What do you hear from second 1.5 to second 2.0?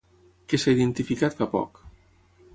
poc?